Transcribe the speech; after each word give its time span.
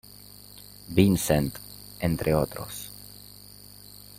Vincent, 0.87 1.53
entre 1.99 2.33
otros. 2.33 2.89